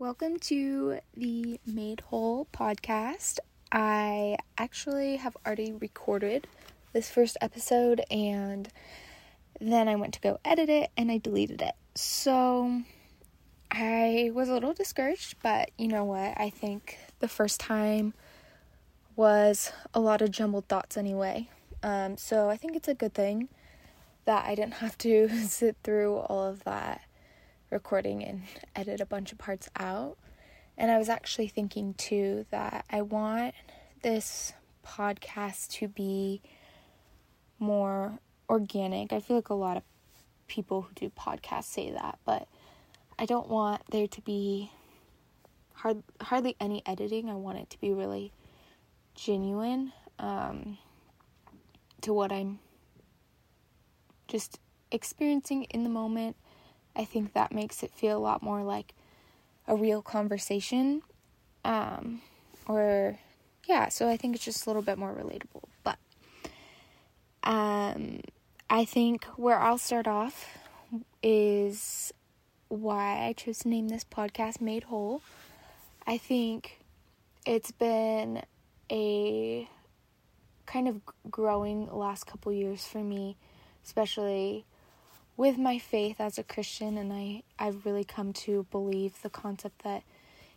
[0.00, 3.38] Welcome to the Made Whole podcast.
[3.70, 6.46] I actually have already recorded
[6.94, 8.66] this first episode and
[9.60, 11.74] then I went to go edit it and I deleted it.
[11.96, 12.80] So
[13.70, 16.32] I was a little discouraged, but you know what?
[16.40, 18.14] I think the first time
[19.16, 21.50] was a lot of jumbled thoughts anyway.
[21.82, 23.50] Um, so I think it's a good thing
[24.24, 27.02] that I didn't have to sit through all of that
[27.70, 28.42] recording and
[28.74, 30.16] edit a bunch of parts out.
[30.76, 33.54] And I was actually thinking too that I want
[34.02, 34.52] this
[34.86, 36.42] podcast to be
[37.58, 39.12] more organic.
[39.12, 39.82] I feel like a lot of
[40.46, 42.48] people who do podcasts say that, but
[43.18, 44.72] I don't want there to be
[45.74, 47.28] hard, hardly any editing.
[47.28, 48.32] I want it to be really
[49.14, 50.78] genuine um,
[52.00, 52.58] to what I'm
[54.28, 54.58] just
[54.90, 56.36] experiencing in the moment
[56.96, 58.94] I think that makes it feel a lot more like
[59.66, 61.02] a real conversation.
[61.64, 62.22] Um,
[62.66, 63.18] or,
[63.66, 65.64] yeah, so I think it's just a little bit more relatable.
[65.84, 65.98] But
[67.44, 68.20] um,
[68.68, 70.58] I think where I'll start off
[71.22, 72.12] is
[72.68, 75.22] why I chose to name this podcast Made Whole.
[76.06, 76.80] I think
[77.46, 78.42] it's been
[78.90, 79.68] a
[80.66, 83.36] kind of growing last couple years for me,
[83.84, 84.64] especially
[85.40, 89.84] with my faith as a Christian, and I, I've really come to believe the concept
[89.84, 90.02] that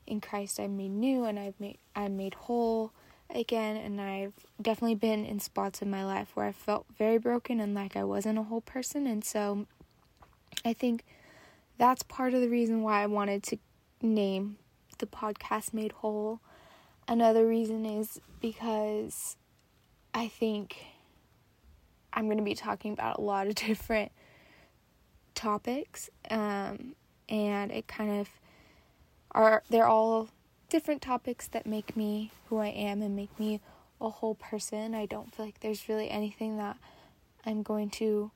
[0.06, 2.92] in Christ I'm made new and I've made I'm made whole
[3.34, 7.62] again and I've definitely been in spots in my life where I felt very broken
[7.62, 9.67] and like I wasn't a whole person and so
[10.66, 11.06] I think
[11.78, 13.59] that's part of the reason why I wanted to
[14.02, 14.58] name
[14.97, 16.42] the podcast Made Whole.
[17.08, 19.38] Another reason is because
[20.14, 20.75] I think
[22.12, 24.12] I'm going to be talking about a lot of different
[25.36, 26.95] topics, um,
[27.30, 28.30] and it kind of
[29.31, 30.30] are they're all
[30.70, 33.62] different topics that make me who I am and make me
[34.02, 34.95] a whole person.
[34.95, 36.78] I don't feel like there's really anything that
[37.46, 38.31] I'm going to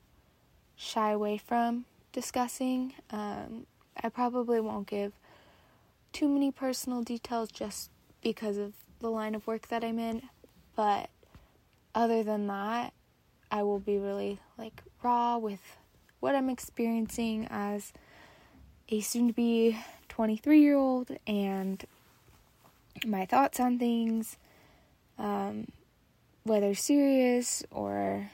[0.75, 2.93] shy away from discussing.
[3.09, 3.65] Um,
[4.01, 5.13] I probably won't give
[6.13, 7.89] too many personal details just
[8.21, 10.23] because of the line of work that I'm in,
[10.75, 11.09] but
[11.93, 12.93] other than that,
[13.51, 15.77] I will be really like raw with
[16.19, 17.93] what I'm experiencing as
[18.89, 19.77] a soon to be
[20.09, 21.83] 23 year old and
[23.05, 24.37] my thoughts on things,
[25.17, 25.67] um,
[26.43, 28.29] whether serious or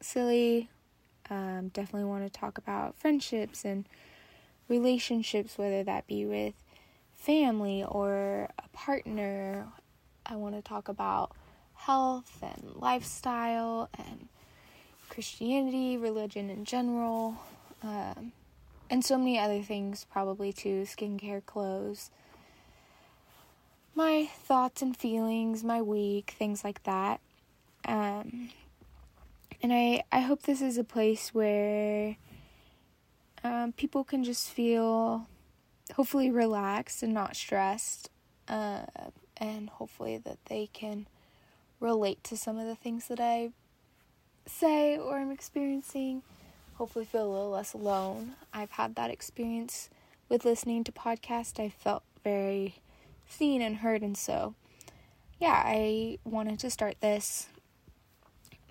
[0.00, 0.68] silly.
[1.30, 3.84] Um, definitely want to talk about friendships and
[4.66, 6.54] relationships, whether that be with
[7.12, 9.66] family or a partner.
[10.24, 11.32] I want to talk about
[11.74, 14.28] health and lifestyle and
[15.08, 17.36] Christianity, religion in general,
[17.82, 18.32] um,
[18.90, 22.10] and so many other things, probably too skincare, clothes,
[23.94, 27.20] my thoughts and feelings, my week, things like that.
[27.84, 28.50] Um,
[29.62, 32.16] and I, I hope this is a place where
[33.42, 35.26] um, people can just feel
[35.94, 38.10] hopefully relaxed and not stressed,
[38.48, 38.82] uh,
[39.36, 41.06] and hopefully that they can
[41.80, 43.50] relate to some of the things that I
[44.48, 46.22] say or I'm experiencing,
[46.74, 48.34] hopefully feel a little less alone.
[48.52, 49.90] I've had that experience
[50.28, 51.62] with listening to podcasts.
[51.62, 52.76] I felt very
[53.28, 54.54] seen and heard and so
[55.38, 57.46] yeah, I wanted to start this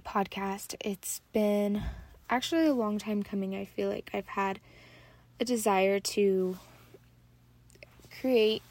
[0.06, 0.76] podcast.
[0.82, 1.84] It's been
[2.30, 3.56] actually a long time coming.
[3.56, 4.60] I feel like I've had
[5.40, 6.58] a desire to
[8.20, 8.62] create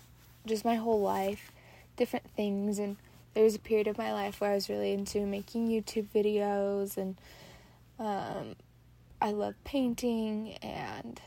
[0.45, 1.53] just my whole life
[1.97, 2.97] different things and
[3.37, 6.97] there was a period of my life where I was really into making YouTube videos
[6.97, 7.19] and
[7.99, 8.57] um,
[9.21, 11.21] I love painting and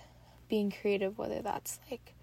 [0.48, 2.16] being creative, whether that's like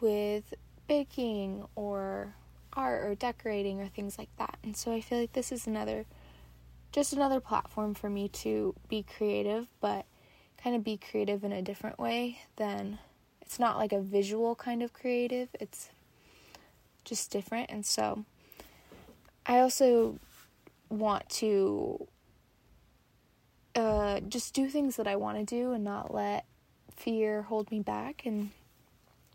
[0.00, 0.52] with
[0.88, 2.34] baking or
[2.72, 4.58] art or decorating or things like that.
[4.64, 6.04] And so I feel like this is another,
[6.90, 10.06] just another platform for me to be creative, but
[10.60, 12.98] kind of be creative in a different way than
[13.42, 15.90] it's not like a visual kind of creative, it's
[17.04, 17.70] just different.
[17.70, 18.24] And so
[19.48, 20.18] I also
[20.90, 22.06] want to
[23.74, 26.44] uh, just do things that I want to do and not let
[26.94, 28.22] fear hold me back.
[28.26, 28.50] And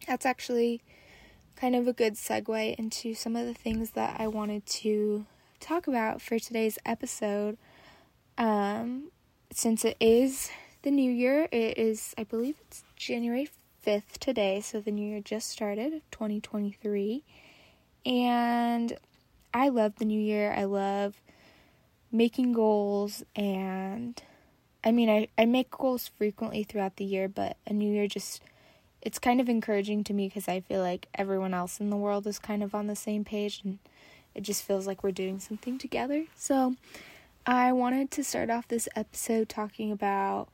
[0.07, 0.81] that's actually
[1.55, 5.25] kind of a good segue into some of the things that I wanted to
[5.59, 7.57] talk about for today's episode.
[8.37, 9.09] Um,
[9.51, 10.51] since it is
[10.83, 13.49] the new year, it is, I believe it's January
[13.85, 17.23] 5th today, so the new year just started, 2023.
[18.05, 18.97] And
[19.53, 20.53] I love the new year.
[20.55, 21.21] I love
[22.11, 24.21] making goals and
[24.83, 28.41] I mean I, I make goals frequently throughout the year, but a new year just
[29.01, 32.25] it's kind of encouraging to me because I feel like everyone else in the world
[32.25, 33.79] is kind of on the same page and
[34.33, 36.25] it just feels like we're doing something together.
[36.35, 36.75] So,
[37.45, 40.47] I wanted to start off this episode talking about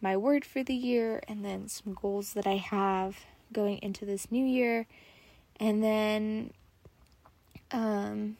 [0.00, 4.30] my word for the year and then some goals that I have going into this
[4.30, 4.86] new year.
[5.58, 6.52] And then,
[7.70, 8.36] um,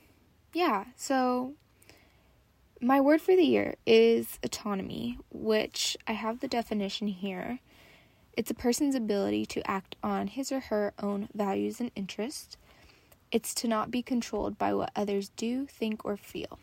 [0.52, 1.54] yeah, so
[2.80, 7.60] my word for the year is autonomy, which I have the definition here.
[8.36, 12.56] It's a person's ability to act on his or her own values and interests.
[13.30, 16.58] It's to not be controlled by what others do, think, or feel.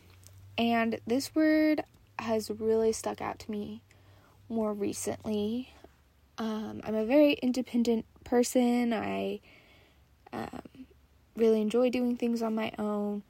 [0.57, 1.83] And this word
[2.19, 3.83] has really stuck out to me
[4.49, 5.73] more recently.
[6.37, 8.91] Um, I'm a very independent person.
[8.91, 9.39] I
[10.33, 10.86] um,
[11.37, 13.23] really enjoy doing things on my own.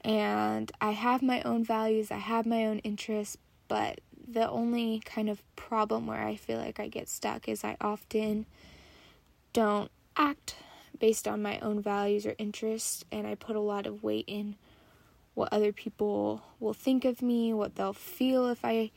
[0.00, 3.38] And I have my own values, I have my own interests,
[3.68, 7.76] but the only kind of problem where I feel like I get stuck is I
[7.80, 8.46] often
[9.52, 10.56] don't act
[10.98, 14.56] based on my own values or interests, and I put a lot of weight in
[15.34, 18.90] what other people will think of me, what they'll feel if I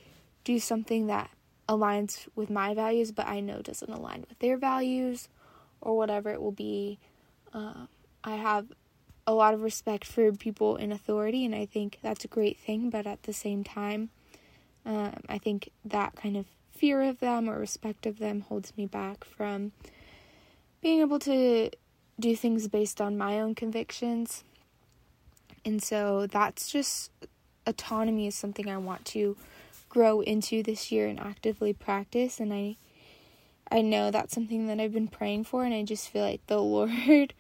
[0.43, 1.29] do something that
[1.67, 5.29] aligns with my values, but I know doesn't align with their values
[5.81, 6.99] or whatever it will be.
[7.53, 7.87] Um,
[8.27, 8.67] I have
[9.25, 12.89] a lot of respect for people in authority, and I think that's a great thing,
[12.89, 14.09] but at the same time,
[14.85, 18.85] um, I think that kind of fear of them or respect of them holds me
[18.85, 19.71] back from
[20.81, 21.69] being able to
[22.19, 24.43] do things based on my own convictions.
[25.63, 27.11] And so that's just
[27.65, 29.37] autonomy is something I want to
[29.87, 32.75] grow into this year and actively practice and I
[33.69, 36.57] I know that's something that I've been praying for and I just feel like the
[36.61, 37.33] Lord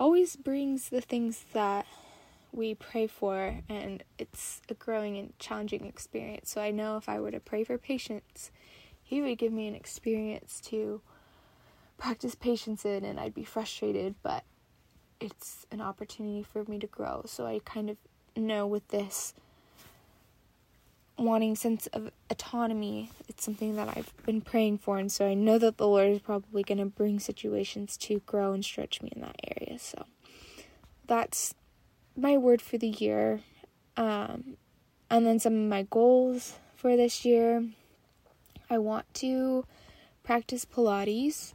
[0.00, 1.86] always brings the things that
[2.52, 6.50] we pray for and it's a growing and challenging experience.
[6.50, 8.50] So I know if I were to pray for patience,
[9.02, 11.02] he would give me an experience to
[11.98, 14.44] practice patience in and I'd be frustrated, but
[15.20, 17.24] it's an opportunity for me to grow.
[17.26, 17.98] So I kind of
[18.34, 19.34] know with this
[21.20, 25.58] wanting sense of autonomy, it's something that I've been praying for, and so I know
[25.58, 29.20] that the Lord is probably going to bring situations to grow and stretch me in
[29.22, 29.78] that area.
[29.78, 30.06] So
[31.06, 31.54] that's
[32.16, 33.40] my word for the year.
[33.96, 34.56] Um,
[35.10, 37.64] and then some of my goals for this year.
[38.70, 39.66] I want to
[40.22, 41.52] practice Pilates.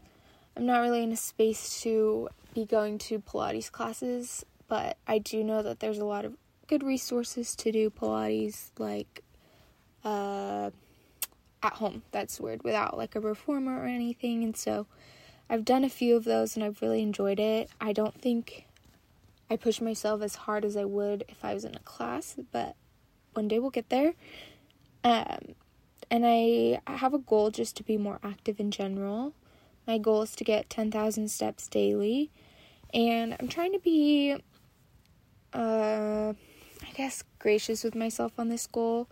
[0.56, 5.44] I'm not really in a space to be going to Pilates classes, but I do
[5.44, 6.36] know that there's a lot of
[6.68, 9.24] good resources to do Pilates, like
[10.06, 10.70] uh,
[11.62, 12.04] at home.
[12.12, 14.44] That's weird, without like a reformer or anything.
[14.44, 14.88] And so
[15.50, 17.70] I've done a few of those and I've really enjoyed it.
[17.82, 18.66] I don't think
[19.50, 22.76] I push myself as hard as I would if I was in a class, but
[23.34, 24.14] one day we'll get there.
[25.04, 25.56] Um,
[26.10, 29.34] and I have a goal just to be more active in general.
[29.88, 32.32] My goal is to get 10,000 steps daily.
[32.94, 34.36] And I'm trying to be,
[35.54, 39.10] uh, I guess, gracious with myself on this goal,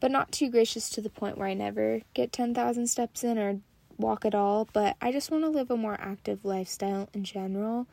[0.00, 3.60] but not too gracious to the point where I never get 10,000 steps in or
[3.98, 4.66] walk at all.
[4.72, 7.86] But I just want to live a more active lifestyle in general.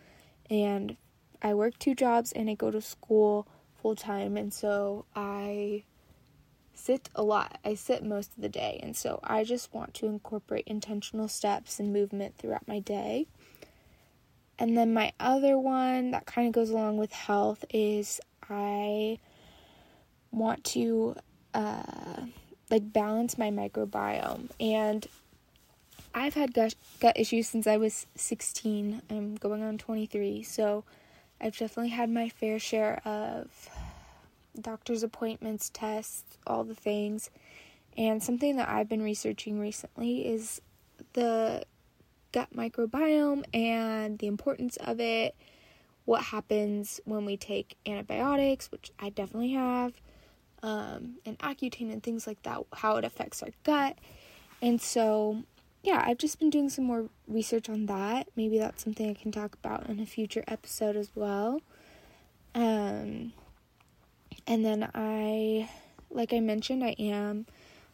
[0.49, 0.95] And
[1.41, 3.47] I work two jobs and I go to school
[3.81, 4.37] full time.
[4.37, 5.83] And so I
[6.73, 7.59] sit a lot.
[7.65, 8.79] I sit most of the day.
[8.81, 13.27] And so I just want to incorporate intentional steps and movement throughout my day.
[14.59, 19.19] And then my other one that kind of goes along with health is I
[20.31, 21.15] want to
[21.57, 22.27] uh,
[22.69, 24.49] like balance my microbiome.
[24.59, 25.07] And
[26.13, 29.01] I've had gut, gut issues since I was 16.
[29.09, 30.43] I'm going on 23.
[30.43, 30.83] So
[31.41, 33.69] I've definitely had my fair share of
[34.61, 37.31] doctor's appointments, tests, all the things.
[37.97, 40.61] And something that I've been researching recently is
[41.13, 41.63] the
[42.31, 45.35] gut microbiome and the importance of it,
[46.05, 49.93] what happens when we take antibiotics, which I definitely have,
[50.63, 53.97] um, and Accutane and things like that, how it affects our gut.
[54.61, 55.43] And so,
[55.83, 58.27] yeah, I've just been doing some more research on that.
[58.35, 61.61] Maybe that's something I can talk about in a future episode as well.
[62.55, 63.33] Um,
[64.47, 65.69] and then I,
[66.09, 67.45] like I mentioned, I am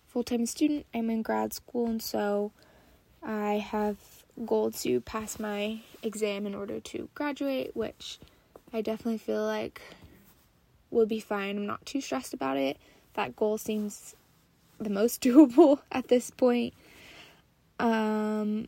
[0.07, 0.85] full time student.
[0.93, 2.51] I'm in grad school, and so
[3.21, 3.97] I have
[4.45, 8.19] goal to pass my exam in order to graduate, which
[8.71, 9.81] I definitely feel like
[10.93, 11.57] will be fine.
[11.57, 12.77] I'm not too stressed about it.
[13.13, 14.15] That goal seems
[14.79, 16.73] the most doable at this point.
[17.79, 18.67] Um,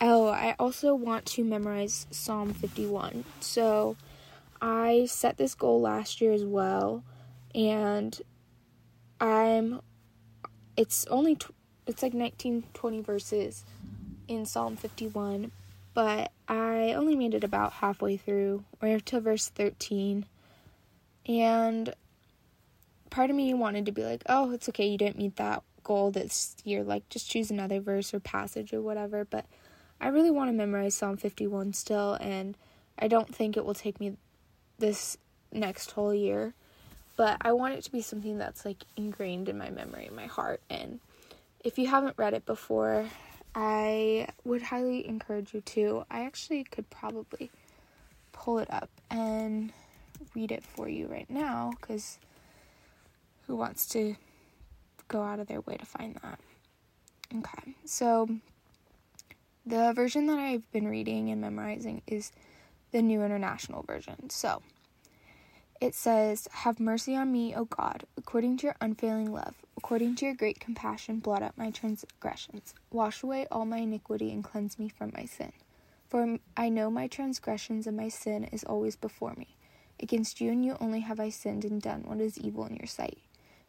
[0.00, 3.24] oh, I also want to memorize Psalm 51.
[3.40, 3.96] So
[4.60, 7.02] I set this goal last year as well,
[7.54, 8.18] and
[9.20, 9.80] I'm
[10.76, 11.54] it's only tw-
[11.86, 13.64] it's like 19 20 verses
[14.28, 15.52] in Psalm 51,
[15.94, 20.26] but I only made it about halfway through, or to verse 13.
[21.28, 21.94] And
[23.10, 26.10] part of me wanted to be like, oh, it's okay, you didn't meet that goal
[26.10, 26.82] this year.
[26.82, 29.24] Like, just choose another verse or passage or whatever.
[29.24, 29.46] But
[30.00, 32.56] I really want to memorize Psalm 51 still, and
[32.98, 34.16] I don't think it will take me
[34.78, 35.16] this
[35.52, 36.54] next whole year.
[37.16, 40.26] But I want it to be something that's like ingrained in my memory, in my
[40.26, 40.60] heart.
[40.68, 41.00] And
[41.64, 43.06] if you haven't read it before,
[43.54, 46.04] I would highly encourage you to.
[46.10, 47.50] I actually could probably
[48.32, 49.72] pull it up and
[50.34, 52.18] read it for you right now because
[53.46, 54.16] who wants to
[55.08, 56.38] go out of their way to find that?
[57.38, 58.28] Okay, so
[59.64, 62.32] the version that I've been reading and memorizing is
[62.92, 64.30] the New International Version.
[64.30, 64.62] So
[65.80, 70.26] it says, Have mercy on me, O God, according to your unfailing love, according to
[70.26, 72.74] your great compassion, blot out my transgressions.
[72.90, 75.52] Wash away all my iniquity and cleanse me from my sin.
[76.08, 79.55] For I know my transgressions and my sin is always before me.
[80.00, 82.86] Against you and you only have I sinned and done what is evil in your
[82.86, 83.18] sight.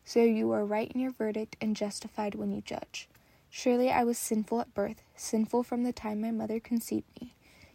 [0.03, 3.07] So you are right in your verdict and justified when you judge.
[3.50, 7.34] Surely I was sinful at birth, sinful from the time my mother conceived me.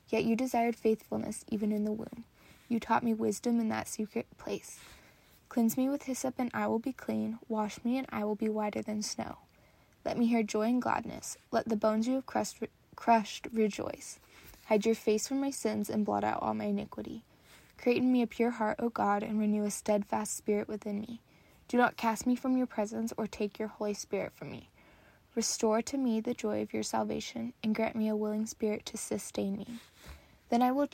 [0.09, 2.25] Yet you desired faithfulness even in the womb.
[2.69, 4.79] You taught me wisdom in that secret place.
[5.49, 7.39] Cleanse me with hyssop, and I will be clean.
[7.49, 9.37] Wash me, and I will be whiter than snow.
[10.05, 11.37] Let me hear joy and gladness.
[11.51, 12.63] Let the bones you have crushed,
[12.97, 14.19] crushed rejoice.
[14.67, 17.23] Hide your face from my sins, and blot out all my iniquity.
[17.79, 21.21] Create in me a pure heart, O God, and renew a steadfast spirit within me.
[21.69, 24.69] Do not cast me from your presence, or take your Holy Spirit from me.
[25.35, 28.97] Restore to me the joy of your salvation, and grant me a willing spirit to
[28.97, 29.67] sustain me.
[30.51, 30.87] Then I will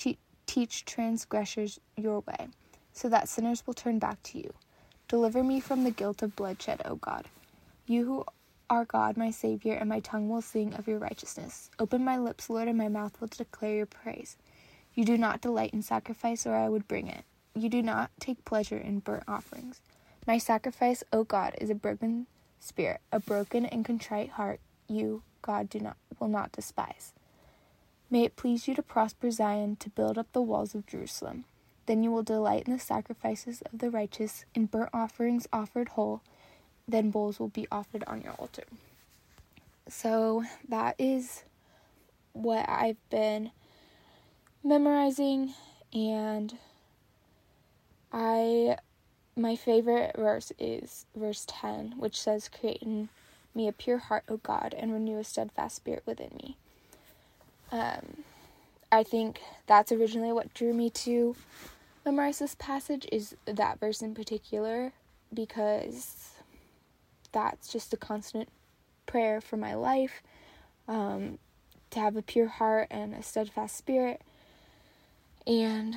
[0.46, 2.48] Teach transgressors your way,
[2.92, 4.54] so that sinners will turn back to you.
[5.06, 7.26] Deliver me from the guilt of bloodshed, O God.
[7.86, 8.24] You who
[8.70, 11.70] are God, my Savior, and my tongue will sing of your righteousness.
[11.78, 14.38] Open my lips, Lord, and my mouth will declare your praise.
[14.98, 17.22] You do not delight in sacrifice, or I would bring it.
[17.54, 19.80] You do not take pleasure in burnt offerings.
[20.26, 22.26] My sacrifice, O God, is a broken
[22.58, 24.58] spirit, a broken and contrite heart.
[24.88, 27.12] You, God, do not will not despise.
[28.10, 31.44] May it please you to prosper Zion, to build up the walls of Jerusalem.
[31.86, 36.22] Then you will delight in the sacrifices of the righteous, in burnt offerings offered whole.
[36.88, 38.64] Then bulls will be offered on your altar.
[39.88, 41.44] So that is
[42.32, 43.52] what I've been
[44.62, 45.54] memorizing,
[45.92, 46.56] and
[48.12, 48.76] I
[49.38, 53.08] my favorite verse is verse 10, which says, Create in
[53.54, 56.56] me a pure heart, O God, and renew a steadfast spirit within me.
[57.70, 58.24] Um,
[58.90, 61.36] I think that's originally what drew me to
[62.04, 64.92] memorize this passage is that verse in particular
[65.32, 66.30] because
[67.32, 68.48] that's just a constant
[69.06, 70.22] prayer for my life
[70.88, 71.38] um,
[71.90, 74.22] to have a pure heart and a steadfast spirit
[75.48, 75.96] and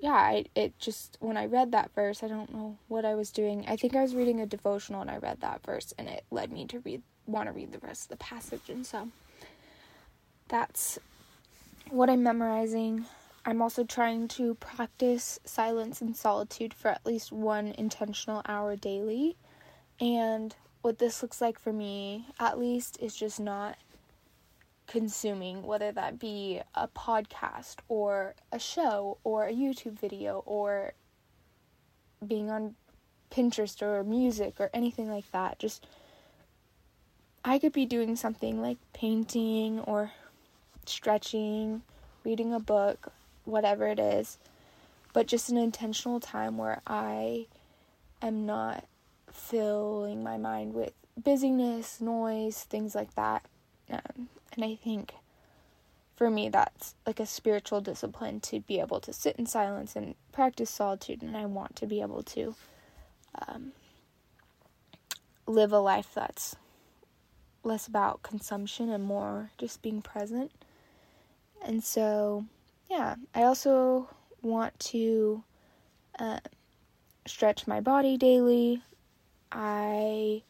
[0.00, 3.30] yeah I, it just when i read that verse i don't know what i was
[3.30, 6.24] doing i think i was reading a devotional and i read that verse and it
[6.30, 9.08] led me to read want to read the rest of the passage and so
[10.48, 10.98] that's
[11.90, 13.06] what I'm memorizing.
[13.44, 19.36] I'm also trying to practice silence and solitude for at least one intentional hour daily.
[20.00, 23.76] And what this looks like for me, at least, is just not
[24.86, 30.92] consuming, whether that be a podcast or a show or a YouTube video or
[32.26, 32.74] being on
[33.30, 35.58] Pinterest or music or anything like that.
[35.58, 35.86] Just,
[37.44, 40.12] I could be doing something like painting or
[40.86, 41.82] stretching,
[42.24, 43.12] reading a book,
[43.44, 44.38] whatever it is,
[45.12, 47.46] but just an intentional time where I
[48.22, 48.84] am not
[49.30, 53.44] filling my mind with busyness, noise, things like that.
[53.90, 55.14] Um, and I think
[56.16, 60.14] for me, that's like a spiritual discipline to be able to sit in silence and
[60.32, 61.22] practice solitude.
[61.22, 62.54] And I want to be able to
[63.46, 63.72] um,
[65.46, 66.56] live a life that's
[67.62, 70.52] less about consumption and more just being present.
[71.62, 72.46] And so,
[72.90, 74.08] yeah, I also
[74.40, 75.44] want to
[76.18, 76.40] uh,
[77.26, 78.82] stretch my body daily.
[79.52, 80.42] I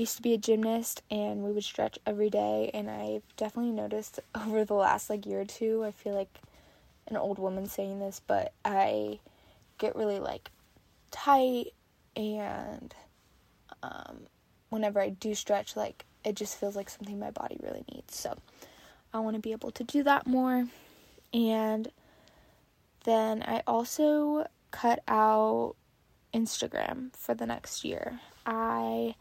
[0.00, 4.18] used to be a gymnast and we would stretch every day and I've definitely noticed
[4.34, 6.40] over the last like year or two, I feel like
[7.06, 9.18] an old woman saying this, but I
[9.78, 10.50] get really like
[11.10, 11.72] tight
[12.16, 12.94] and
[13.82, 14.20] um,
[14.70, 18.16] whenever I do stretch like it just feels like something my body really needs.
[18.16, 18.36] So
[19.12, 20.66] I want to be able to do that more.
[21.32, 21.90] And
[23.04, 25.74] then I also cut out
[26.34, 28.20] Instagram for the next year.
[28.44, 29.14] I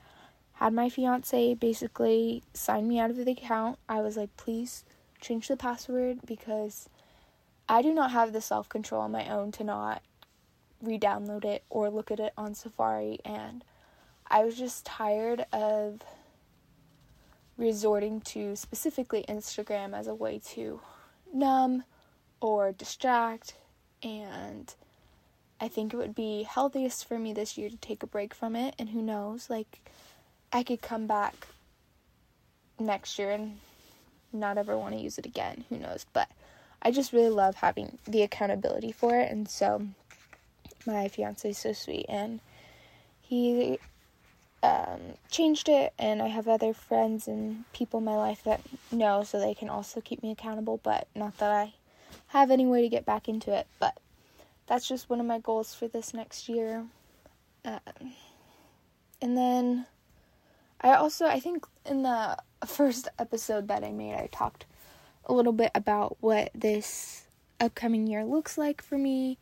[0.60, 3.80] had my fiance basically sign me out of the account.
[3.88, 4.84] I was like, please
[5.22, 6.90] change the password because
[7.70, 10.02] I do not have the self control on my own to not
[10.82, 13.20] re download it or look at it on Safari.
[13.24, 13.64] And
[14.28, 16.02] I was just tired of
[17.56, 20.82] resorting to specifically Instagram as a way to
[21.34, 21.86] numb
[22.42, 23.54] or distract.
[24.04, 24.74] And
[25.62, 28.58] I think it would be healthiest for me this year to take a break from
[28.58, 28.76] it.
[28.78, 29.90] And who knows, like,
[30.52, 31.48] I could come back
[32.80, 33.60] next year and
[34.34, 35.66] not ever want to use it again.
[35.70, 36.06] Who knows?
[36.14, 36.30] But
[36.82, 39.32] I just really love having the accountability for it.
[39.32, 39.88] And so
[40.86, 42.06] my fiance is so sweet.
[42.08, 42.40] And
[43.22, 43.80] he
[44.64, 49.24] um, changed it, and I have other friends and people in my life that know,
[49.24, 50.80] so they can also keep me accountable.
[50.82, 51.74] But not that I
[52.28, 53.68] have any way to get back into it.
[53.80, 53.98] But
[54.68, 56.86] that's just one of my goals for this next year.
[57.66, 58.14] Um,
[59.22, 59.86] and then
[60.82, 64.66] I also, I think in the first episode that I made, I talked
[65.26, 67.26] a little bit about what this
[67.60, 69.38] upcoming year looks like for me.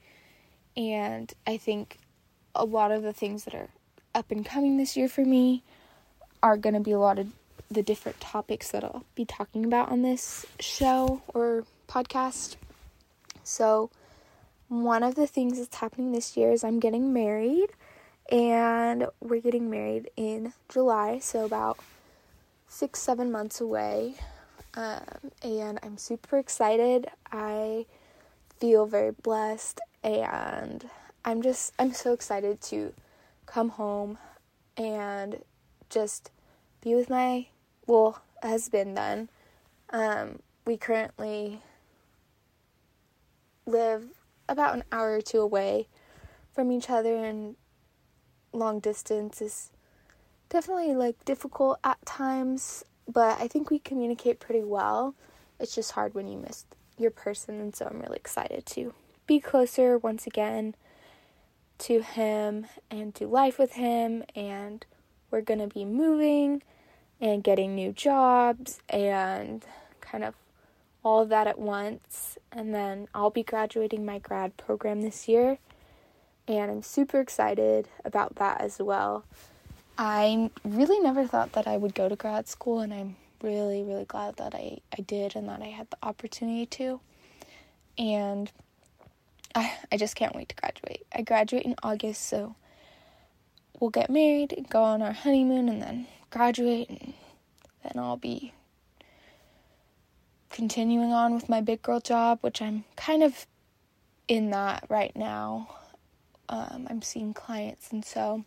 [0.75, 1.97] And I think
[2.55, 3.69] a lot of the things that are
[4.15, 5.63] up and coming this year for me
[6.41, 7.27] are going to be a lot of
[7.69, 12.55] the different topics that I'll be talking about on this show or podcast.
[13.43, 13.89] So,
[14.69, 17.69] one of the things that's happening this year is I'm getting married,
[18.29, 21.79] and we're getting married in July, so about
[22.67, 24.15] six, seven months away.
[24.73, 27.07] Um, and I'm super excited.
[27.31, 27.85] I
[28.59, 30.89] feel very blessed, and
[31.25, 32.93] I'm just, I'm so excited to
[33.45, 34.17] come home
[34.75, 35.43] and
[35.89, 36.31] just
[36.81, 37.47] be with my
[37.87, 39.29] well husband then
[39.89, 41.61] um, we currently
[43.65, 44.03] live
[44.47, 45.87] about an hour or two away
[46.53, 47.55] from each other and
[48.57, 49.71] long distance is
[50.49, 55.15] definitely like difficult at times but i think we communicate pretty well.
[55.59, 56.65] It's just hard when you miss
[56.97, 58.93] your person and so i'm really excited to
[59.25, 60.75] be closer once again
[61.79, 64.85] to him and do life with him and
[65.29, 66.63] we're going to be moving
[67.19, 69.65] and getting new jobs and
[70.01, 70.35] kind of
[71.03, 72.37] all of that at once.
[72.51, 75.59] And then I'll be graduating my grad program this year
[76.47, 79.25] and I'm super excited about that as well.
[79.97, 84.05] I really never thought that I would go to grad school and I'm really really
[84.05, 86.99] glad that I I did and that I had the opportunity to.
[87.97, 88.51] And
[89.55, 91.05] I, I just can't wait to graduate.
[91.13, 92.55] I graduate in August, so
[93.79, 97.13] we'll get married and go on our honeymoon and then graduate and
[97.83, 98.53] then I'll be
[100.51, 103.45] continuing on with my big girl job, which I'm kind of
[104.27, 105.69] in that right now.
[106.49, 108.45] Um, I'm seeing clients, and so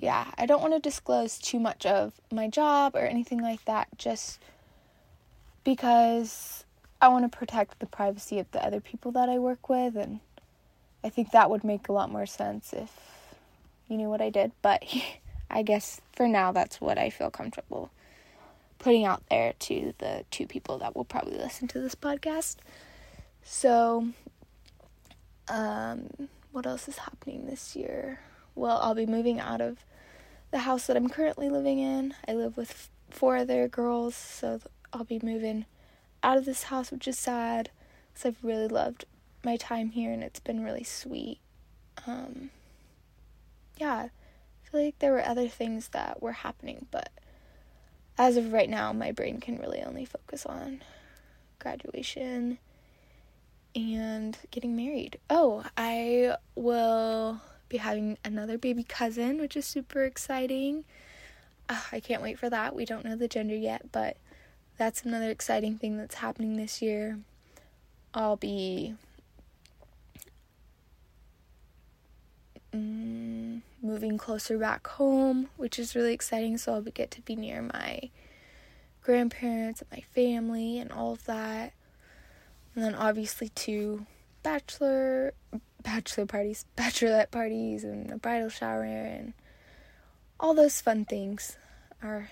[0.00, 3.88] yeah, I don't want to disclose too much of my job or anything like that
[3.98, 4.40] just
[5.64, 6.64] because
[7.00, 10.20] I want to protect the privacy of the other people that I work with, and
[11.04, 12.90] I think that would make a lot more sense if
[13.88, 14.52] you knew what I did.
[14.62, 14.82] But
[15.50, 17.90] I guess for now, that's what I feel comfortable
[18.80, 22.56] putting out there to the two people that will probably listen to this podcast.
[23.44, 24.08] So,
[25.48, 26.08] um,
[26.52, 28.20] what else is happening this year?
[28.54, 29.84] Well, I'll be moving out of
[30.50, 32.14] the house that I'm currently living in.
[32.26, 34.60] I live with four other girls, so
[34.92, 35.66] I'll be moving
[36.22, 37.70] out of this house, which is sad
[38.12, 39.04] because I've really loved
[39.44, 41.38] my time here and it's been really sweet.
[42.06, 42.50] Um,
[43.78, 47.10] yeah, I feel like there were other things that were happening, but
[48.18, 50.82] as of right now, my brain can really only focus on
[51.58, 52.58] graduation
[53.74, 55.18] and getting married.
[55.28, 60.84] Oh, I will be having another baby cousin, which is super exciting.
[61.68, 62.74] Uh, I can't wait for that.
[62.74, 64.16] We don't know the gender yet, but
[64.76, 67.18] that's another exciting thing that's happening this year.
[68.12, 68.94] I'll be
[72.74, 76.58] mm, moving closer back home, which is really exciting.
[76.58, 78.10] So I'll get to be near my
[79.02, 81.72] grandparents and my family and all of that.
[82.74, 84.06] And then obviously two
[84.42, 85.34] bachelor
[85.82, 89.32] bachelor parties, bachelorette parties and a bridal shower and
[90.38, 91.56] all those fun things
[92.02, 92.30] are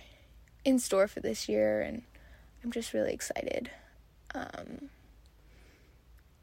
[0.64, 2.02] in store for this year and
[2.62, 3.70] I'm just really excited.
[4.34, 4.90] Um,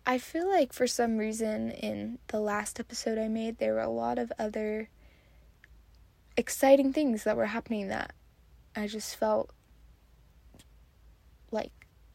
[0.06, 3.90] I feel like for some reason in the last episode I made, there were a
[3.90, 4.90] lot of other
[6.38, 8.14] exciting things that were happening that
[8.76, 9.50] I just felt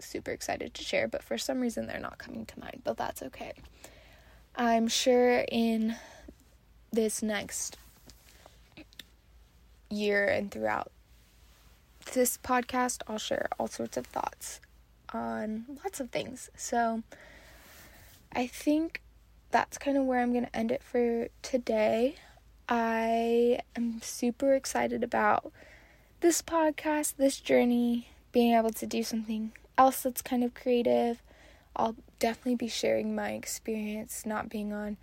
[0.05, 3.23] super excited to share, but for some reason they're not coming to mind, but that's
[3.23, 3.53] okay.
[4.57, 5.97] I'm sure in
[6.93, 7.77] this next
[9.89, 10.91] year and throughout
[12.13, 14.61] this podcast, I'll share all sorts of thoughts
[15.13, 16.51] on lots of things.
[16.57, 17.03] So
[18.33, 19.03] I think
[19.51, 22.17] that's kind of where I'm going to end it for today.
[22.69, 25.53] I am super excited about
[26.21, 31.23] this podcast, this journey, being able to do something else that's kind of creative.
[31.75, 34.99] I'll definitely be sharing my experience not being on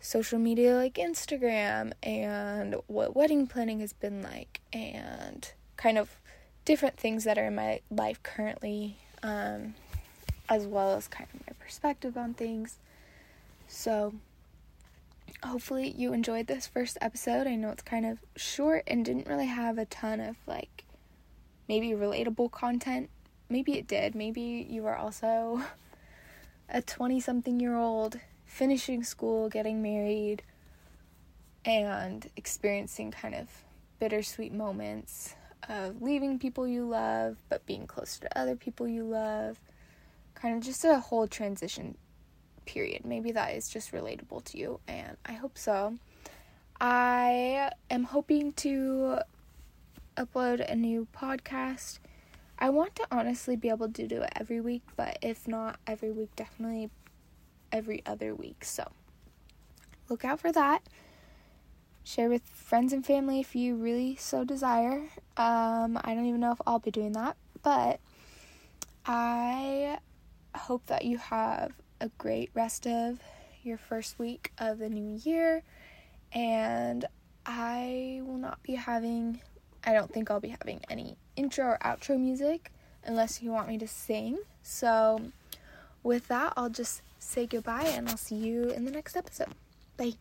[0.00, 6.16] social media like Instagram and what wedding planning has been like and kind of
[6.64, 9.74] different things that are in my life currently um,
[10.48, 12.78] as well as kind of my perspective on things.
[13.66, 14.14] So
[15.42, 17.48] hopefully you enjoyed this first episode.
[17.48, 20.84] I know it's kind of short and didn't really have a ton of like
[21.68, 23.10] maybe relatable content.
[23.50, 24.14] Maybe it did.
[24.14, 25.62] Maybe you are also
[26.68, 30.42] a 20 something year old finishing school, getting married,
[31.64, 33.48] and experiencing kind of
[33.98, 35.34] bittersweet moments
[35.68, 39.58] of leaving people you love but being close to other people you love.
[40.34, 41.96] Kind of just a whole transition
[42.64, 43.04] period.
[43.04, 45.96] Maybe that is just relatable to you, and I hope so.
[46.80, 49.18] I am hoping to
[50.16, 51.98] upload a new podcast.
[52.60, 56.10] I want to honestly be able to do it every week, but if not every
[56.10, 56.90] week, definitely
[57.72, 58.64] every other week.
[58.64, 58.90] So
[60.08, 60.82] look out for that.
[62.04, 65.08] Share with friends and family if you really so desire.
[65.36, 68.00] Um, I don't even know if I'll be doing that, but
[69.06, 69.98] I
[70.54, 73.20] hope that you have a great rest of
[73.62, 75.62] your first week of the new year.
[76.32, 77.04] And
[77.46, 79.40] I will not be having,
[79.84, 82.72] I don't think I'll be having any intro or outro music
[83.04, 84.38] unless you want me to sing.
[84.62, 85.32] So,
[86.02, 89.54] with that, I'll just say goodbye and I'll see you in the next episode.
[89.96, 90.14] Bye.